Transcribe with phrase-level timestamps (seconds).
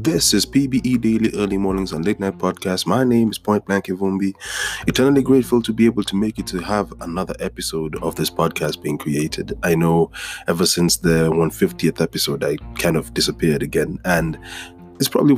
[0.00, 2.86] This is PBE Daily Early Mornings and Late Night Podcast.
[2.86, 4.32] My name is Point Blank Ivumbi.
[4.86, 8.80] Eternally grateful to be able to make it to have another episode of this podcast
[8.80, 9.58] being created.
[9.64, 10.12] I know
[10.46, 14.38] ever since the 150th episode, I kind of disappeared again, and
[15.00, 15.36] it's probably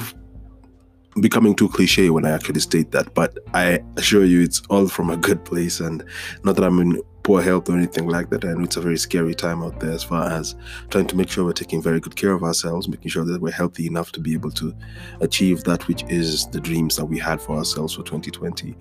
[1.23, 5.09] becoming too cliche when I actually state that, but I assure you it's all from
[5.09, 6.05] a good place and
[6.45, 8.45] not that I'm in poor health or anything like that.
[8.45, 10.55] I know it's a very scary time out there as far as
[10.89, 13.53] trying to make sure we're taking very good care of ourselves, making sure that we're
[13.53, 14.75] healthy enough to be able to
[15.21, 18.77] achieve that which is the dreams that we had for ourselves for 2020.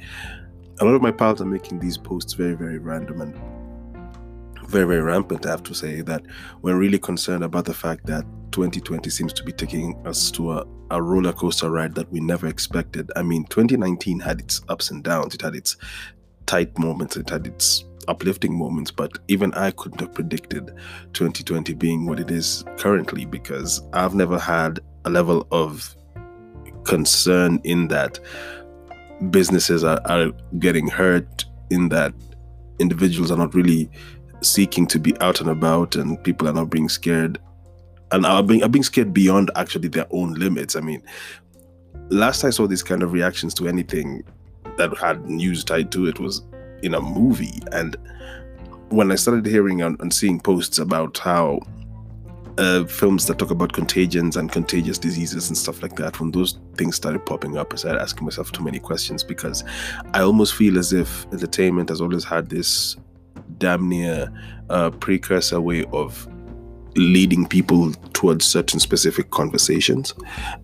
[0.79, 3.35] A lot of my pals are making these posts very, very random and
[4.69, 6.23] very, very rampant, I have to say, that
[6.61, 10.65] we're really concerned about the fact that 2020 seems to be taking us to a,
[10.91, 13.11] a roller coaster ride that we never expected.
[13.15, 15.75] I mean, 2019 had its ups and downs, it had its
[16.45, 20.67] tight moments, it had its uplifting moments, but even I couldn't have predicted
[21.13, 25.95] 2020 being what it is currently because I've never had a level of
[26.83, 28.19] concern in that
[29.29, 32.13] businesses are, are getting hurt, in that
[32.79, 33.89] individuals are not really
[34.41, 37.37] seeking to be out and about and people are not being scared
[38.11, 40.75] and are being, are being scared beyond actually their own limits.
[40.75, 41.03] I mean,
[42.09, 44.23] last I saw these kind of reactions to anything
[44.77, 46.41] that had news tied to it was
[46.83, 47.61] in a movie.
[47.71, 47.95] And
[48.89, 51.59] when I started hearing and, and seeing posts about how
[52.57, 56.59] uh, films that talk about contagions and contagious diseases and stuff like that, when those
[56.75, 59.63] things started popping up, I started asking myself too many questions because
[60.13, 62.97] I almost feel as if entertainment has always had this
[63.57, 64.31] damn near
[64.69, 66.27] uh, precursor way of
[66.95, 70.13] leading people towards certain specific conversations.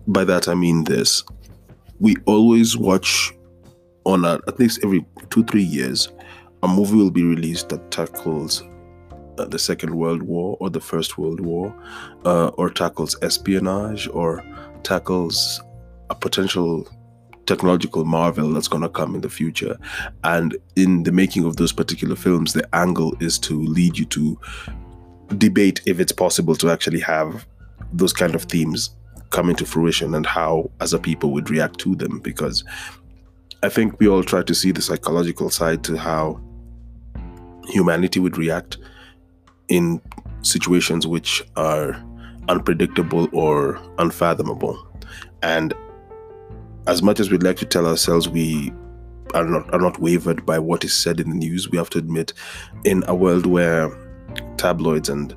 [0.06, 1.22] By that I mean this
[1.98, 3.32] we always watch
[4.06, 6.08] on a, at least every two three years
[6.62, 8.62] a movie will be released that tackles
[9.38, 11.74] uh, the second world war or the first world war
[12.24, 14.42] uh, or tackles espionage or
[14.82, 15.60] tackles
[16.08, 16.88] a potential
[17.46, 19.78] technological marvel that's going to come in the future.
[20.24, 24.38] And in the making of those particular films the angle is to lead you to
[25.38, 27.46] debate if it's possible to actually have
[27.92, 28.90] those kind of themes
[29.30, 32.18] come into fruition and how as a people would react to them.
[32.20, 32.64] Because
[33.62, 36.40] I think we all try to see the psychological side to how
[37.68, 38.76] humanity would react
[39.68, 40.00] in
[40.42, 42.02] situations which are
[42.48, 44.86] unpredictable or unfathomable.
[45.42, 45.74] And
[46.86, 48.72] as much as we'd like to tell ourselves we
[49.34, 51.98] are not are not wavered by what is said in the news, we have to
[51.98, 52.32] admit
[52.84, 53.90] in a world where
[54.56, 55.34] tabloids and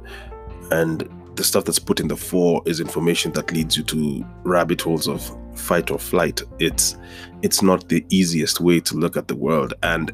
[0.72, 4.82] and the stuff that's put in the fore is information that leads you to rabbit
[4.82, 5.24] holes of
[5.58, 6.42] fight or flight.
[6.60, 6.98] It's
[7.42, 9.74] it's not the easiest way to look at the world.
[9.82, 10.12] And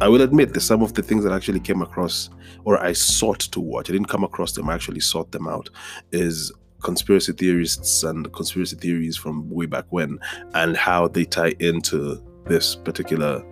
[0.00, 2.30] I will admit that some of the things that I actually came across
[2.64, 5.68] or I sought to watch, I didn't come across them, I actually sought them out,
[6.12, 10.20] is conspiracy theorists and conspiracy theories from way back when
[10.54, 13.44] and how they tie into this particular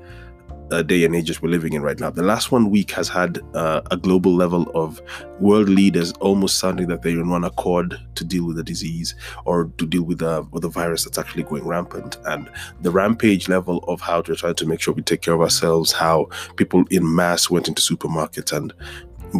[0.70, 2.10] uh, day and ages we're living in right now.
[2.10, 5.00] The last one week has had uh, a global level of
[5.40, 9.70] world leaders almost sounding that they're in one accord to deal with the disease or
[9.78, 12.18] to deal with the with the virus that's actually going rampant.
[12.24, 12.50] And
[12.80, 15.92] the rampage level of how to try to make sure we take care of ourselves,
[15.92, 18.72] how people in mass went into supermarkets and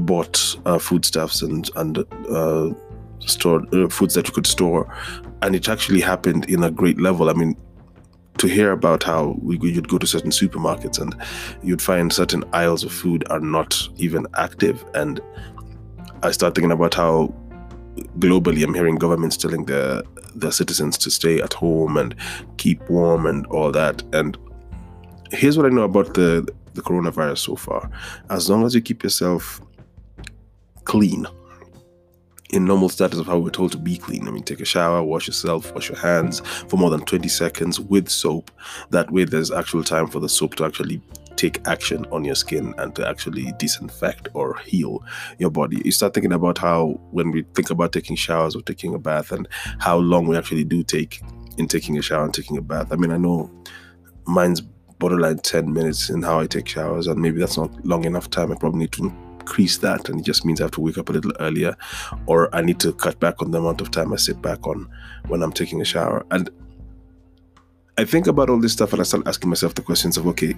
[0.06, 1.98] bought uh, foodstuffs and and
[2.30, 2.70] uh,
[3.20, 4.92] stored uh, foods that you could store,
[5.42, 7.30] and it actually happened in a great level.
[7.30, 7.56] I mean,
[8.38, 11.16] to hear about how we, you'd go to certain supermarkets and
[11.62, 14.84] you'd find certain aisles of food are not even active.
[14.94, 15.20] And
[16.22, 17.34] I start thinking about how
[18.18, 20.02] globally I'm hearing governments telling their
[20.34, 22.14] their citizens to stay at home and
[22.58, 24.02] keep warm and all that.
[24.12, 24.36] And
[25.30, 27.90] here's what I know about the the coronavirus so far.
[28.28, 29.60] As long as you keep yourself
[30.84, 31.26] clean,
[32.50, 34.28] in normal status of how we're told to be clean.
[34.28, 37.80] I mean, take a shower, wash yourself, wash your hands for more than 20 seconds
[37.80, 38.50] with soap.
[38.90, 41.00] That way, there's actual time for the soap to actually
[41.36, 45.04] take action on your skin and to actually disinfect or heal
[45.38, 45.82] your body.
[45.84, 49.32] You start thinking about how, when we think about taking showers or taking a bath,
[49.32, 49.46] and
[49.78, 51.20] how long we actually do take
[51.58, 52.92] in taking a shower and taking a bath.
[52.92, 53.50] I mean, I know
[54.26, 54.60] mine's
[54.98, 58.50] borderline 10 minutes in how I take showers, and maybe that's not long enough time.
[58.50, 59.12] I probably need to
[59.46, 61.76] increase that and it just means I have to wake up a little earlier
[62.26, 64.88] or I need to cut back on the amount of time I sit back on
[65.28, 66.26] when I'm taking a shower.
[66.32, 66.50] And
[67.96, 70.56] I think about all this stuff and I start asking myself the questions of okay,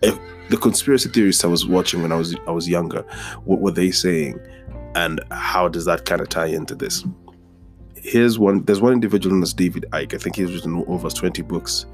[0.00, 0.18] if
[0.48, 3.02] the conspiracy theorists I was watching when I was I was younger,
[3.44, 4.40] what were they saying?
[4.94, 7.04] And how does that kind of tie into this?
[7.96, 10.14] Here's one there's one individual known as David Icke.
[10.14, 11.84] I think he's written over 20 books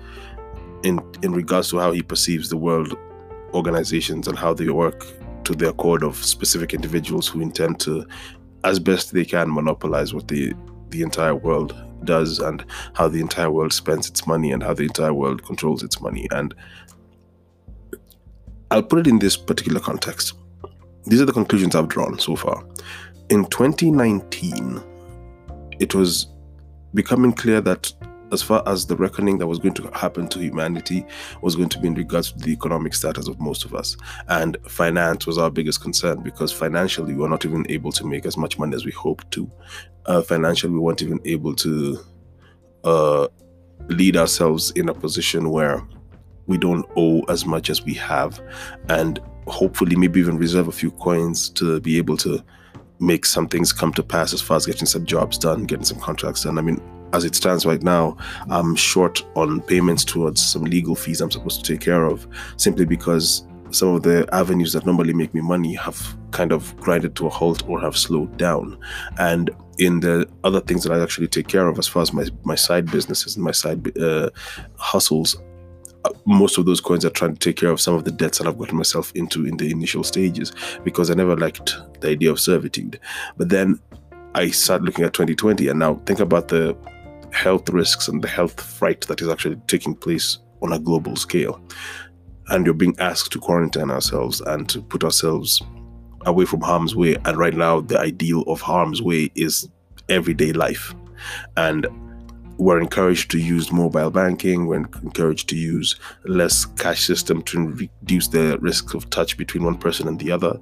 [0.85, 2.97] in in regards to how he perceives the world
[3.55, 5.05] organizations and how they work
[5.47, 8.07] to the accord of specific individuals who intend to,
[8.65, 10.53] as best they can, monopolize what the
[10.91, 12.65] the entire world does and
[12.95, 16.29] how the entire world spends its money and how the entire world controls its money.
[16.31, 16.55] And
[18.71, 20.35] I'll put it in this particular context.
[21.05, 22.65] These are the conclusions I've drawn so far.
[23.31, 24.83] In 2019,
[25.79, 26.27] it was
[26.95, 27.93] becoming clear that
[28.33, 31.07] as far as the reckoning that was going to happen to humanity
[31.43, 33.97] was going to be in regards to the economic status of most of us.
[34.29, 38.27] And finance was our biggest concern because financially we were not even able to make
[38.27, 39.51] as much money as we hoped to.
[40.07, 41.99] Uh, financially, we weren't even able to
[42.85, 43.27] uh,
[43.89, 45.87] lead ourselves in a position where
[46.47, 48.41] we don't owe as much as we have.
[48.89, 52.43] And hopefully, maybe even reserve a few coins to be able to
[52.99, 56.01] make some things come to pass as far as getting some jobs done, getting some
[56.01, 56.59] contracts done.
[56.59, 56.81] I mean,
[57.13, 58.17] as it stands right now,
[58.49, 62.27] I'm short on payments towards some legal fees I'm supposed to take care of
[62.57, 67.17] simply because some of the avenues that normally make me money have kind of grinded
[67.17, 68.79] to a halt or have slowed down.
[69.19, 72.27] And in the other things that I actually take care of, as far as my,
[72.45, 74.31] my side businesses and my side uh,
[74.79, 75.37] hustles,
[76.05, 78.39] uh, most of those coins are trying to take care of some of the debts
[78.39, 80.53] that I've gotten myself into in the initial stages
[80.85, 83.01] because I never liked the idea of servitude.
[83.37, 83.81] But then
[84.35, 86.77] I started looking at 2020 and now think about the
[87.33, 91.61] health risks and the health fright that is actually taking place on a global scale.
[92.49, 95.63] And you're being asked to quarantine ourselves and to put ourselves
[96.25, 97.17] away from harm's way.
[97.25, 99.69] And right now, the ideal of harm's way is
[100.09, 100.95] everyday life.
[101.57, 101.87] And
[102.59, 104.67] we're encouraged to use mobile banking.
[104.67, 109.77] We're encouraged to use less cash system to reduce the risk of touch between one
[109.77, 110.59] person and the other.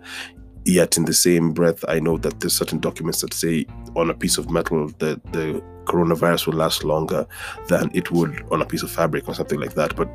[0.65, 3.67] Yet, in the same breath, I know that there's certain documents that say
[3.97, 7.27] on a piece of metal that the coronavirus will last longer
[7.69, 9.95] than it would on a piece of fabric or something like that.
[9.95, 10.09] But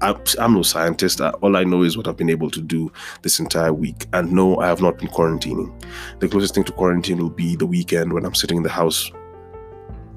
[0.00, 1.20] I, am no scientist.
[1.20, 2.90] all I know is what I've been able to do
[3.22, 4.06] this entire week.
[4.12, 5.72] And no, I have not been quarantining.
[6.18, 9.10] The closest thing to quarantine will be the weekend when I'm sitting in the house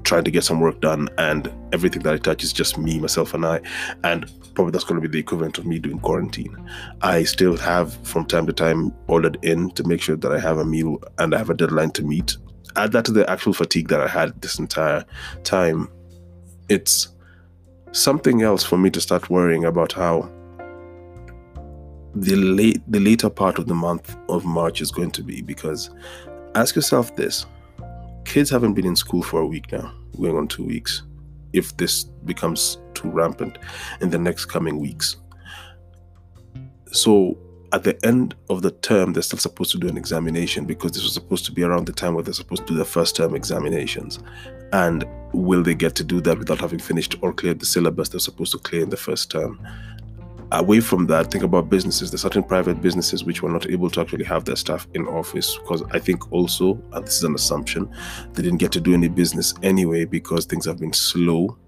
[0.04, 3.34] trying to get some work done, and everything that I touch is just me, myself,
[3.34, 3.60] and I.
[4.04, 6.56] And probably that's going to be the equivalent of me doing quarantine.
[7.02, 10.58] I still have, from time to time, ordered in to make sure that I have
[10.58, 12.36] a meal and I have a deadline to meet.
[12.76, 15.04] Add that to the actual fatigue that I had this entire
[15.42, 15.88] time.
[16.68, 17.08] It's
[17.92, 20.30] something else for me to start worrying about how
[22.16, 25.90] the late the later part of the month of March is going to be because
[26.54, 27.46] ask yourself this
[28.34, 31.04] kids haven't been in school for a week now going on two weeks
[31.52, 33.58] if this becomes too rampant
[34.00, 35.18] in the next coming weeks
[36.90, 37.38] so
[37.72, 41.04] at the end of the term they're still supposed to do an examination because this
[41.04, 43.36] was supposed to be around the time where they're supposed to do the first term
[43.36, 44.18] examinations
[44.72, 48.18] and will they get to do that without having finished or cleared the syllabus they're
[48.18, 49.64] supposed to clear in the first term?
[50.54, 52.12] Away from that, think about businesses.
[52.12, 55.58] There's certain private businesses which were not able to actually have their staff in office
[55.58, 57.92] because I think also, and this is an assumption,
[58.34, 61.58] they didn't get to do any business anyway because things have been slow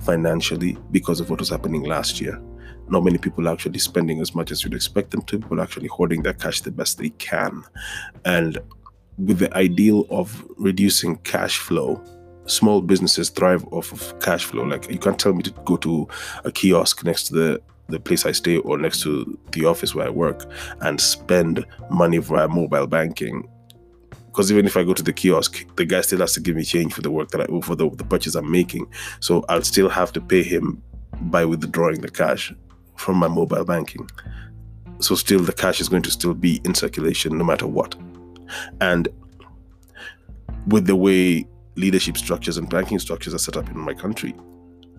[0.00, 2.38] financially because of what was happening last year.
[2.86, 5.88] Not many people are actually spending as much as you'd expect them to, but actually
[5.88, 7.64] hoarding their cash the best they can.
[8.26, 8.58] And
[9.16, 12.04] with the ideal of reducing cash flow,
[12.44, 14.64] small businesses thrive off of cash flow.
[14.64, 16.06] Like you can't tell me to go to
[16.44, 20.06] a kiosk next to the the place I stay or next to the office where
[20.06, 20.46] I work
[20.80, 23.48] and spend money via mobile banking.
[24.26, 26.64] Because even if I go to the kiosk, the guy still has to give me
[26.64, 28.86] change for the work that I for the, the purchase I'm making.
[29.20, 30.82] So I'll still have to pay him
[31.20, 32.52] by withdrawing the cash
[32.96, 34.08] from my mobile banking.
[35.00, 37.94] So still the cash is going to still be in circulation no matter what.
[38.80, 39.08] And
[40.66, 44.34] with the way leadership structures and banking structures are set up in my country,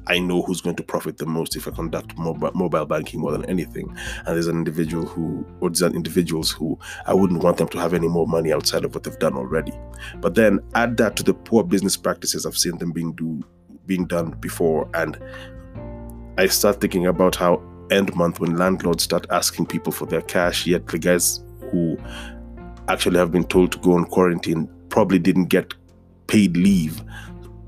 [0.07, 3.31] I know who's going to profit the most if I conduct mobile, mobile banking more
[3.31, 3.89] than anything.
[4.25, 7.93] And there's an individual who, or there's individuals who I wouldn't want them to have
[7.93, 9.73] any more money outside of what they've done already.
[10.21, 13.43] But then add that to the poor business practices I've seen them being do
[13.85, 15.19] being done before, and
[16.39, 20.65] I start thinking about how end month when landlords start asking people for their cash,
[20.65, 21.97] yet the guys who
[22.87, 25.73] actually have been told to go on quarantine probably didn't get
[26.27, 27.03] paid leave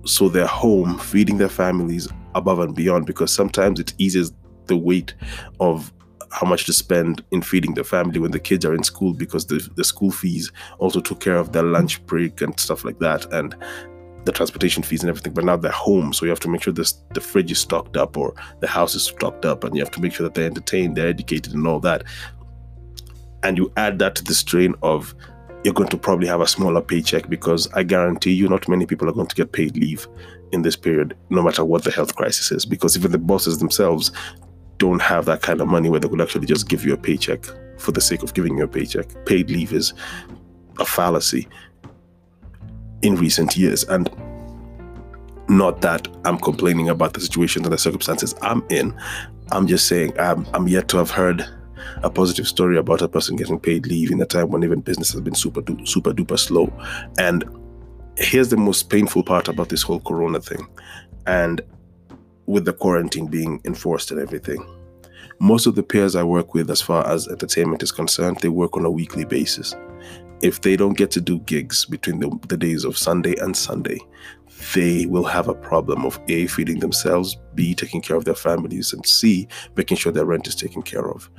[0.06, 4.34] so they're home feeding their families above and beyond because sometimes it eases
[4.68, 5.14] the weight
[5.60, 5.92] of
[6.32, 9.48] how much to spend in feeding the family when the kids are in school because
[9.48, 13.32] the, the school fees also took care of their lunch break and stuff like that
[13.34, 13.56] and
[14.26, 15.34] the transportation fees and everything.
[15.34, 17.96] But now they're home so you have to make sure this the fridge is stocked
[17.96, 20.46] up or the house is stocked up and you have to make sure that they're
[20.46, 22.04] entertained they're educated and all that.
[23.44, 25.16] And you add that to the strain of
[25.64, 29.10] you're going to probably have a smaller paycheck because I guarantee you not many people
[29.10, 30.08] are going to get paid leave
[30.52, 34.12] in this period, no matter what the health crisis is, because even the bosses themselves
[34.78, 37.44] don't have that kind of money where they could actually just give you a paycheck
[37.78, 39.08] for the sake of giving you a paycheck.
[39.26, 39.94] Paid leave is
[40.80, 41.48] a fallacy
[43.02, 43.84] in recent years.
[43.86, 44.10] And
[45.50, 48.96] Not that I'm complaining about the situation and the circumstances I'm in.
[49.52, 51.46] I'm just saying I'm, I'm yet to have heard
[52.04, 55.12] a positive story about a person getting paid leave in a time when even business
[55.12, 56.72] has been super super duper slow.
[57.18, 57.44] And
[58.18, 60.68] here's the most painful part about this whole corona thing.
[61.26, 61.62] And
[62.48, 64.66] with the quarantine being enforced and everything.
[65.40, 68.76] Most of the peers I work with, as far as entertainment is concerned, they work
[68.76, 69.76] on a weekly basis.
[70.42, 74.00] If they don't get to do gigs between the, the days of Sunday and Sunday,
[74.74, 78.94] they will have a problem of A, feeding themselves, B, taking care of their families,
[78.94, 81.30] and C, making sure their rent is taken care of.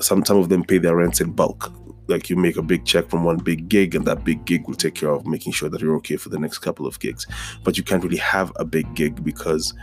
[0.00, 1.72] Some, some of them pay their rents in bulk.
[2.06, 4.74] Like you make a big check from one big gig, and that big gig will
[4.74, 7.26] take care of making sure that you're okay for the next couple of gigs.
[7.64, 9.74] But you can't really have a big gig because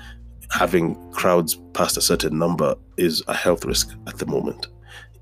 [0.52, 4.68] having crowds past a certain number is a health risk at the moment.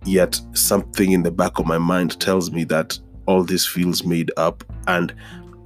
[0.06, 4.32] Yet something in the back of my mind tells me that all this feels made
[4.38, 4.64] up.
[4.88, 5.14] And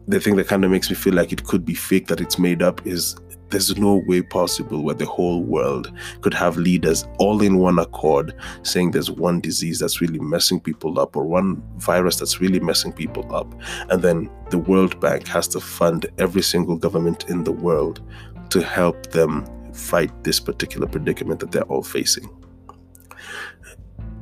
[0.08, 2.40] the thing that kind of makes me feel like it could be fake that it's
[2.40, 3.16] made up is
[3.50, 8.34] there's no way possible where the whole world could have leaders all in one accord
[8.64, 12.92] saying there's one disease that's really messing people up or one virus that's really messing
[12.92, 13.54] people up.
[13.90, 18.02] And then the World Bank has to fund every single government in the world
[18.50, 22.30] to help them fight this particular predicament that they're all facing.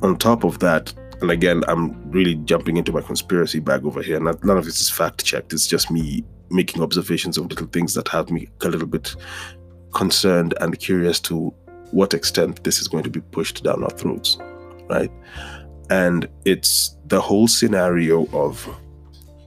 [0.02, 0.92] On top of that,
[1.22, 4.20] and again, I'm really jumping into my conspiracy bag over here.
[4.20, 5.54] Not, none of this is fact checked.
[5.54, 9.14] It's just me making observations of little things that have me a little bit
[9.94, 11.54] concerned and curious to
[11.90, 14.38] what extent this is going to be pushed down our throats,
[14.88, 15.10] right?
[15.90, 18.68] And it's the whole scenario of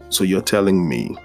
[0.10, 1.16] so you're telling me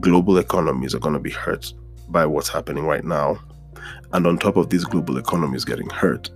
[0.00, 1.72] global economies are going to be hurt
[2.08, 3.38] by what's happening right now.
[4.12, 6.30] And on top of these global economies getting hurt,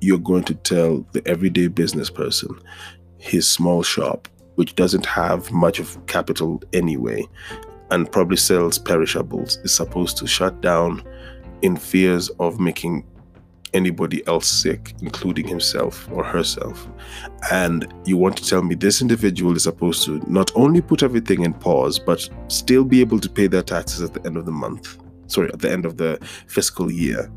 [0.00, 2.50] you're going to tell the everyday business person
[3.18, 7.24] his small shop, which doesn't have much of capital anyway,
[7.92, 11.00] and probably sells perishables, is supposed to shut down
[11.62, 13.06] in fears of making
[13.72, 16.88] anybody else sick, including himself or herself.
[17.52, 21.44] And you want to tell me this individual is supposed to not only put everything
[21.44, 24.50] in pause, but still be able to pay their taxes at the end of the
[24.50, 24.98] month
[25.28, 27.30] sorry, at the end of the fiscal year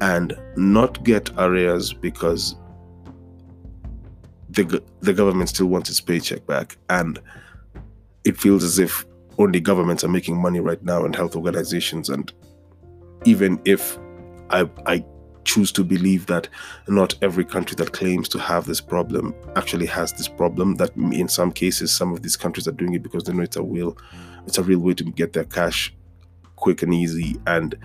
[0.00, 2.56] and not get arrears because
[4.62, 6.76] the, the government still wants its paycheck back.
[6.90, 7.20] And
[8.24, 9.06] it feels as if
[9.38, 12.08] only governments are making money right now and health organizations.
[12.08, 12.32] And
[13.24, 13.98] even if
[14.50, 15.04] I, I
[15.44, 16.48] choose to believe that
[16.88, 21.28] not every country that claims to have this problem actually has this problem that in
[21.28, 23.96] some cases some of these countries are doing it because they know it's a real
[24.46, 25.94] it's a real way to get their cash
[26.56, 27.36] quick and easy.
[27.46, 27.76] And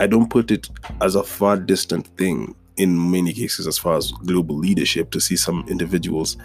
[0.00, 0.68] I don't put it
[1.00, 5.36] as a far distant thing in many cases as far as global leadership to see
[5.36, 6.36] some individuals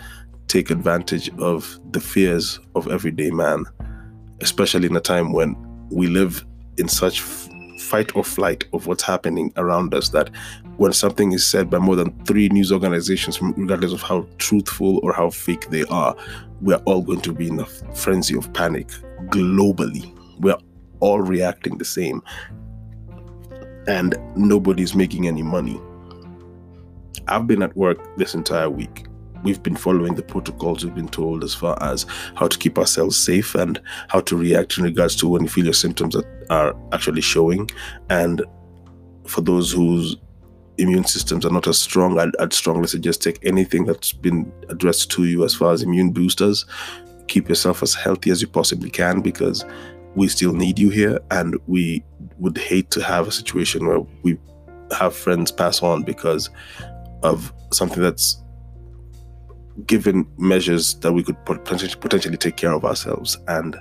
[0.47, 3.65] take advantage of the fears of everyday man,
[4.41, 5.55] especially in a time when
[5.91, 6.45] we live
[6.77, 10.29] in such fight or flight of what's happening around us that
[10.77, 15.11] when something is said by more than three news organizations, regardless of how truthful or
[15.11, 16.15] how fake they are,
[16.61, 18.87] we're all going to be in a frenzy of panic
[19.29, 20.57] globally we're
[20.99, 22.21] all reacting the same
[23.87, 25.79] and nobody's making any money.
[27.27, 29.05] I've been at work this entire week.
[29.43, 32.05] We've been following the protocols we've been told as far as
[32.35, 35.65] how to keep ourselves safe and how to react in regards to when you feel
[35.65, 37.69] your symptoms that are actually showing.
[38.09, 38.43] And
[39.25, 40.17] for those whose
[40.77, 45.11] immune systems are not as strong, I'd, I'd strongly suggest take anything that's been addressed
[45.11, 46.65] to you as far as immune boosters.
[47.27, 49.65] Keep yourself as healthy as you possibly can because
[50.15, 52.03] we still need you here and we
[52.39, 54.37] would hate to have a situation where we
[54.97, 56.49] have friends pass on because
[57.23, 58.41] of something that's
[59.85, 63.37] given measures that we could potentially take care of ourselves.
[63.47, 63.75] And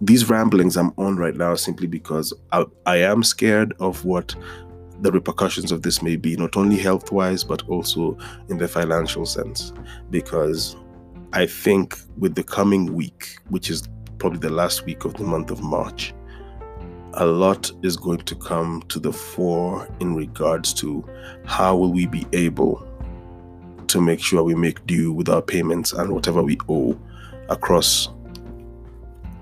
[0.00, 4.34] these ramblings i'm on right now simply because I, I am scared of what
[5.00, 9.24] the repercussions of this may be not only health wise but also in the financial
[9.26, 9.72] sense.
[10.10, 10.76] Because
[11.32, 13.88] i think with the coming week which is
[14.22, 16.14] probably the last week of the month of March,
[17.14, 21.04] a lot is going to come to the fore in regards to
[21.44, 22.86] how will we be able
[23.88, 26.98] to make sure we make due with our payments and whatever we owe
[27.50, 28.08] across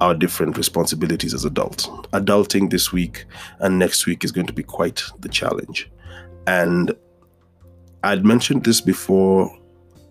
[0.00, 1.86] our different responsibilities as adults.
[2.12, 3.26] Adulting this week
[3.60, 5.90] and next week is going to be quite the challenge.
[6.46, 6.92] And
[8.02, 9.54] I'd mentioned this before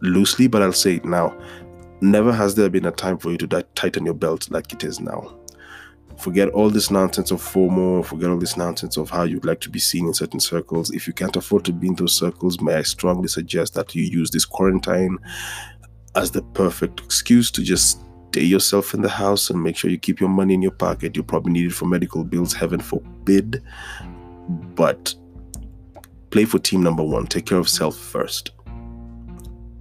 [0.02, 1.36] loosely, but I'll say it now.
[2.02, 5.00] Never has there been a time for you to tighten your belt like it is
[5.00, 5.39] now.
[6.20, 9.70] Forget all this nonsense of FOMO, forget all this nonsense of how you'd like to
[9.70, 10.92] be seen in certain circles.
[10.92, 14.04] If you can't afford to be in those circles, may I strongly suggest that you
[14.04, 15.18] use this quarantine
[16.16, 19.98] as the perfect excuse to just stay yourself in the house and make sure you
[19.98, 21.16] keep your money in your pocket.
[21.16, 23.64] You probably need it for medical bills, heaven forbid.
[24.76, 25.16] But
[26.32, 27.28] play for team number one.
[27.28, 28.52] Take care of self first.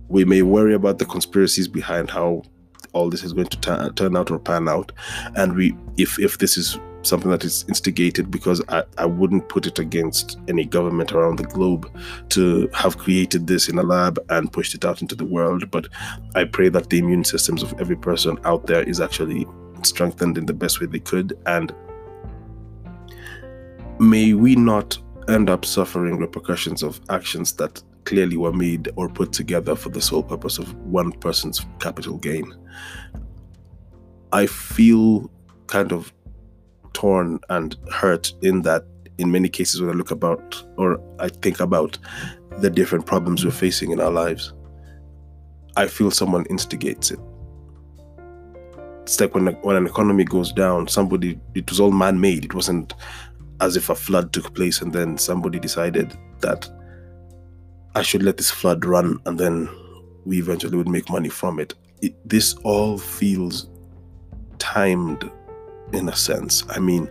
[0.08, 2.42] We may worry about the conspiracies behind how
[2.92, 4.92] all this is going to t- turn out or pan out,
[5.36, 9.66] and we, if if this is something that is instigated because I, I wouldn't put
[9.66, 11.90] it against any government around the globe
[12.30, 15.70] to have created this in a lab and pushed it out into the world.
[15.70, 15.88] But
[16.34, 19.46] I pray that the immune systems of every person out there is actually
[19.82, 21.38] strengthened in the best way they could.
[21.46, 21.74] And
[23.98, 29.34] may we not end up suffering repercussions of actions that clearly were made or put
[29.34, 32.54] together for the sole purpose of one person's capital gain.
[34.32, 35.30] I feel
[35.66, 36.10] kind of
[36.94, 38.84] torn and hurt in that
[39.18, 41.98] in many cases when I look about or I think about
[42.60, 44.54] the different problems we're facing in our lives,
[45.76, 47.20] I feel someone instigates it.
[49.02, 52.46] It's like when when an economy goes down, somebody it was all man-made.
[52.46, 52.94] It wasn't
[53.60, 56.70] as if a flood took place and then somebody decided that
[57.98, 59.68] I should let this flood run and then
[60.24, 61.74] we eventually would make money from it.
[62.00, 63.68] it this all feels
[64.60, 65.28] timed
[65.92, 66.62] in a sense.
[66.68, 67.10] I mean,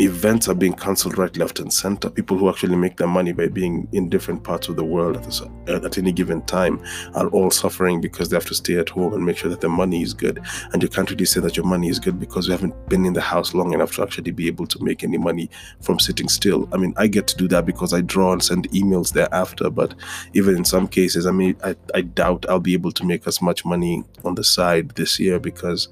[0.00, 2.10] events are being cancelled right, left, and center.
[2.10, 5.24] People who actually make their money by being in different parts of the world at,
[5.24, 6.82] this, uh, at, any given time
[7.14, 9.70] are all suffering because they have to stay at home and make sure that their
[9.70, 10.40] money is good.
[10.72, 13.12] And you can't really say that your money is good because you haven't been in
[13.12, 16.68] the house long enough to actually be able to make any money from sitting still.
[16.72, 19.70] I mean, I get to do that because I draw and send emails thereafter.
[19.70, 19.94] But
[20.34, 23.42] even in some cases, I mean, I, I doubt I'll be able to make as
[23.42, 25.88] much money on the side this year because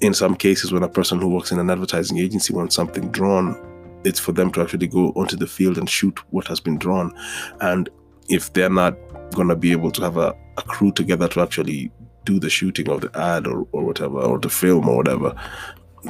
[0.00, 3.56] in some cases, when a person who works in an advertising agency wants something drawn,
[4.04, 7.14] it's for them to actually go onto the field and shoot what has been drawn.
[7.60, 7.88] And
[8.28, 8.96] if they're not
[9.32, 11.90] going to be able to have a, a crew together to actually
[12.24, 15.34] do the shooting of the ad or, or whatever, or the film or whatever,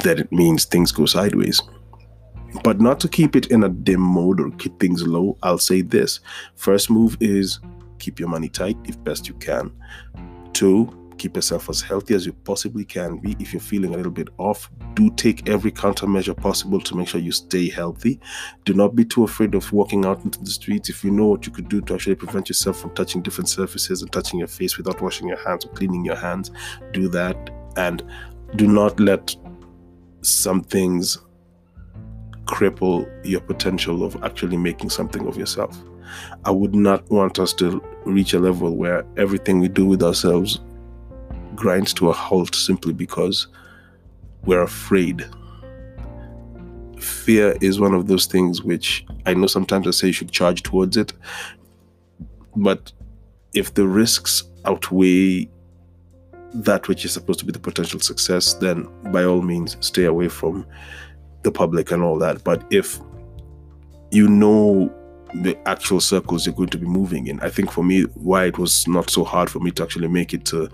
[0.03, 1.61] then it means things go sideways.
[2.63, 5.83] But not to keep it in a dim mode or keep things low, I'll say
[5.83, 6.21] this.
[6.55, 7.59] First move is
[7.99, 9.73] keep your money tight if best you can.
[10.53, 13.35] Two, keep yourself as healthy as you possibly can be.
[13.39, 17.19] If you're feeling a little bit off, do take every countermeasure possible to make sure
[17.19, 18.21] you stay healthy.
[18.67, 20.91] Do not be too afraid of walking out into the streets.
[20.91, 24.03] If you know what you could do to actually prevent yourself from touching different surfaces
[24.03, 26.51] and touching your face without washing your hands or cleaning your hands,
[26.93, 27.51] do that.
[27.79, 28.03] And
[28.57, 29.35] do not let
[30.21, 31.17] some things
[32.45, 35.75] cripple your potential of actually making something of yourself.
[36.45, 40.61] I would not want us to reach a level where everything we do with ourselves
[41.55, 43.47] grinds to a halt simply because
[44.45, 45.25] we're afraid.
[46.99, 50.63] Fear is one of those things which I know sometimes I say you should charge
[50.63, 51.13] towards it,
[52.57, 52.93] but
[53.55, 55.49] if the risks outweigh
[56.55, 60.29] that which is supposed to be the potential success, then by all means stay away
[60.29, 60.65] from
[61.43, 62.45] the public and all that.
[62.45, 63.01] But if
[64.11, 64.93] you know
[65.43, 67.41] the actual circles you're going to be moving in.
[67.41, 70.33] I think for me, why it was not so hard for me to actually make
[70.33, 70.69] it to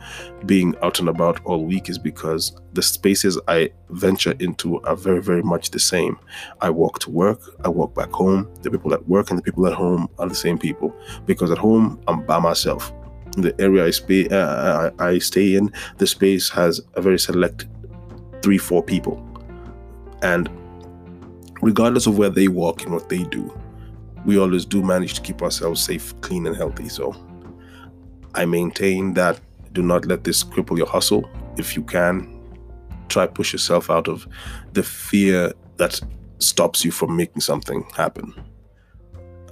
[0.44, 5.22] being out and about all week is because the spaces I venture into are very,
[5.22, 6.18] very much the same.
[6.60, 8.50] I walk to work, I walk back home.
[8.62, 10.94] The people at work and the people at home are the same people
[11.24, 12.92] because at home I'm by myself.
[13.36, 17.66] The area I, stay, uh, I stay in, the space has a very select
[18.42, 19.26] three, four people.
[20.22, 20.50] And
[21.62, 23.56] regardless of where they walk and what they do,
[24.24, 26.88] we always do manage to keep ourselves safe, clean, and healthy.
[26.88, 27.14] So
[28.34, 29.40] I maintain that
[29.72, 31.28] do not let this cripple your hustle.
[31.56, 32.38] If you can,
[33.08, 34.26] try push yourself out of
[34.72, 36.00] the fear that
[36.38, 38.34] stops you from making something happen.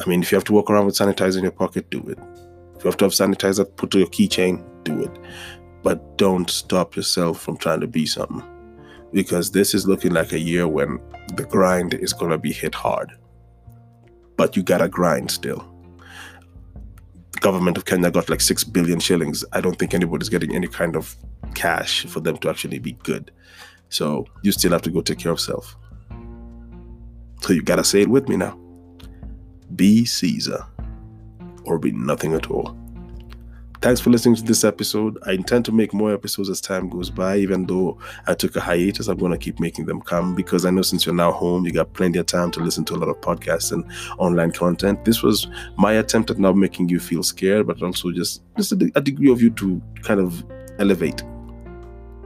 [0.00, 2.18] I mean, if you have to walk around with sanitizer in your pocket, do it.
[2.76, 5.10] If you have to have sanitizer put to your keychain, do it.
[5.82, 8.42] But don't stop yourself from trying to be something.
[9.12, 11.00] Because this is looking like a year when
[11.34, 13.12] the grind is going to be hit hard
[14.38, 15.66] but you gotta grind still.
[17.32, 19.44] The government of Kenya got like six billion shillings.
[19.52, 21.14] I don't think anybody's getting any kind of
[21.54, 23.32] cash for them to actually be good.
[23.90, 25.76] So you still have to go take care of self.
[27.42, 28.58] So you gotta say it with me now.
[29.74, 30.64] Be Caesar
[31.64, 32.76] or be nothing at all.
[33.80, 35.18] Thanks for listening to this episode.
[35.24, 38.60] I intend to make more episodes as time goes by, even though I took a
[38.60, 39.06] hiatus.
[39.06, 41.70] I'm going to keep making them come because I know since you're now home, you
[41.70, 43.84] got plenty of time to listen to a lot of podcasts and
[44.18, 45.04] online content.
[45.04, 48.90] This was my attempt at not making you feel scared, but also just, just a,
[48.96, 50.44] a degree of you to kind of
[50.80, 51.22] elevate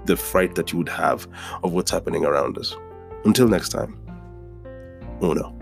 [0.07, 1.29] the fright that you would have
[1.62, 2.75] of what's happening around us.
[3.27, 3.99] Until next time,
[5.23, 5.62] Uno.